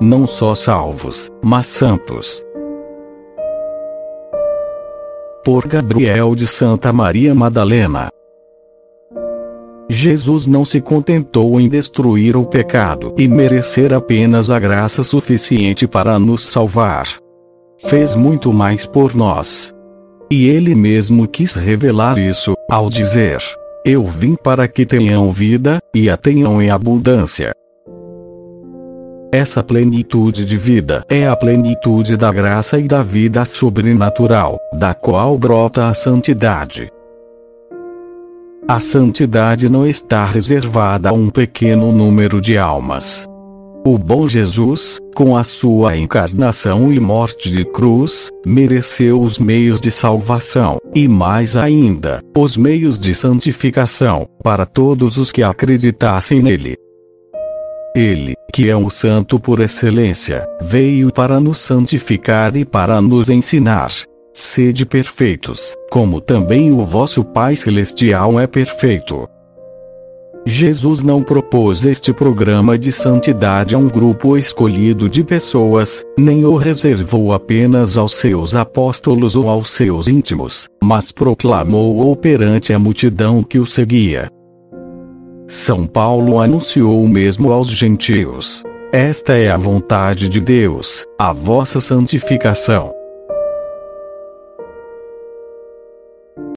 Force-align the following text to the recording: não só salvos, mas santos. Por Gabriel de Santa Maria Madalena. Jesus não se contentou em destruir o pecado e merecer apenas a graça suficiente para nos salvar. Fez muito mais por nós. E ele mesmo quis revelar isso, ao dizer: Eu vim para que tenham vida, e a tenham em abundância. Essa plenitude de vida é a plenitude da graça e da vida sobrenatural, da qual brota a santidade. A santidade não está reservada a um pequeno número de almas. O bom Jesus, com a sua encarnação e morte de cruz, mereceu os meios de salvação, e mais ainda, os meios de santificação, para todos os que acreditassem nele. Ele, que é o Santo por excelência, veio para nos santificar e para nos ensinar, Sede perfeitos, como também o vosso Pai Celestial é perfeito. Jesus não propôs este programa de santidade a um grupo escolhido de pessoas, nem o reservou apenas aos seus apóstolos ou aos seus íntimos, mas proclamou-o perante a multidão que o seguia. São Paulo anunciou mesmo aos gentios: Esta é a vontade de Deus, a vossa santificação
não 0.00 0.26
só 0.26 0.54
salvos, 0.54 1.30
mas 1.42 1.66
santos. 1.66 2.44
Por 5.44 5.66
Gabriel 5.66 6.34
de 6.34 6.46
Santa 6.46 6.92
Maria 6.92 7.34
Madalena. 7.34 8.08
Jesus 9.88 10.46
não 10.46 10.64
se 10.64 10.80
contentou 10.80 11.60
em 11.60 11.68
destruir 11.68 12.36
o 12.36 12.44
pecado 12.44 13.14
e 13.16 13.28
merecer 13.28 13.94
apenas 13.94 14.50
a 14.50 14.58
graça 14.58 15.04
suficiente 15.04 15.86
para 15.86 16.18
nos 16.18 16.44
salvar. 16.44 17.06
Fez 17.78 18.14
muito 18.14 18.52
mais 18.52 18.84
por 18.84 19.14
nós. 19.14 19.72
E 20.28 20.48
ele 20.48 20.74
mesmo 20.74 21.28
quis 21.28 21.54
revelar 21.54 22.18
isso, 22.18 22.54
ao 22.68 22.90
dizer: 22.90 23.38
Eu 23.84 24.04
vim 24.04 24.34
para 24.34 24.66
que 24.66 24.84
tenham 24.84 25.30
vida, 25.30 25.78
e 25.94 26.10
a 26.10 26.16
tenham 26.16 26.60
em 26.60 26.68
abundância. 26.68 27.52
Essa 29.32 29.62
plenitude 29.62 30.44
de 30.44 30.56
vida 30.56 31.04
é 31.08 31.26
a 31.26 31.34
plenitude 31.34 32.16
da 32.16 32.32
graça 32.32 32.78
e 32.78 32.84
da 32.84 33.02
vida 33.02 33.44
sobrenatural, 33.44 34.58
da 34.72 34.94
qual 34.94 35.36
brota 35.36 35.88
a 35.88 35.94
santidade. 35.94 36.88
A 38.68 38.78
santidade 38.80 39.68
não 39.68 39.86
está 39.86 40.24
reservada 40.24 41.10
a 41.10 41.12
um 41.12 41.28
pequeno 41.28 41.92
número 41.92 42.40
de 42.40 42.56
almas. 42.56 43.26
O 43.84 43.98
bom 43.98 44.26
Jesus, 44.26 44.98
com 45.14 45.36
a 45.36 45.44
sua 45.44 45.96
encarnação 45.96 46.92
e 46.92 46.98
morte 46.98 47.50
de 47.50 47.64
cruz, 47.64 48.30
mereceu 48.44 49.20
os 49.20 49.38
meios 49.38 49.80
de 49.80 49.90
salvação, 49.90 50.78
e 50.94 51.06
mais 51.06 51.56
ainda, 51.56 52.20
os 52.36 52.56
meios 52.56 52.98
de 52.98 53.14
santificação, 53.14 54.26
para 54.42 54.66
todos 54.66 55.16
os 55.16 55.30
que 55.30 55.42
acreditassem 55.42 56.42
nele. 56.42 56.76
Ele, 57.96 58.34
que 58.52 58.68
é 58.68 58.76
o 58.76 58.90
Santo 58.90 59.40
por 59.40 59.58
excelência, 59.58 60.46
veio 60.60 61.10
para 61.10 61.40
nos 61.40 61.58
santificar 61.58 62.54
e 62.54 62.64
para 62.64 63.00
nos 63.00 63.30
ensinar, 63.30 63.90
Sede 64.38 64.84
perfeitos, 64.84 65.74
como 65.90 66.20
também 66.20 66.70
o 66.70 66.84
vosso 66.84 67.24
Pai 67.24 67.56
Celestial 67.56 68.38
é 68.38 68.46
perfeito. 68.46 69.26
Jesus 70.44 71.02
não 71.02 71.22
propôs 71.22 71.86
este 71.86 72.12
programa 72.12 72.78
de 72.78 72.92
santidade 72.92 73.74
a 73.74 73.78
um 73.78 73.88
grupo 73.88 74.36
escolhido 74.36 75.08
de 75.08 75.24
pessoas, 75.24 76.04
nem 76.18 76.44
o 76.44 76.54
reservou 76.54 77.32
apenas 77.32 77.96
aos 77.96 78.16
seus 78.16 78.54
apóstolos 78.54 79.36
ou 79.36 79.48
aos 79.48 79.70
seus 79.70 80.06
íntimos, 80.06 80.68
mas 80.84 81.10
proclamou-o 81.10 82.14
perante 82.14 82.74
a 82.74 82.78
multidão 82.78 83.42
que 83.42 83.58
o 83.58 83.64
seguia. 83.64 84.28
São 85.48 85.86
Paulo 85.86 86.40
anunciou 86.40 87.06
mesmo 87.06 87.52
aos 87.52 87.70
gentios: 87.70 88.62
Esta 88.92 89.34
é 89.34 89.50
a 89.50 89.56
vontade 89.56 90.28
de 90.28 90.40
Deus, 90.40 91.06
a 91.18 91.32
vossa 91.32 91.80
santificação 91.80 92.96